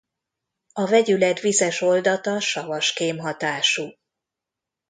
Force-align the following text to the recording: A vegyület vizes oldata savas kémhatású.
A 0.73 0.85
vegyület 0.85 1.39
vizes 1.39 1.81
oldata 1.81 2.39
savas 2.39 2.93
kémhatású. 2.93 3.89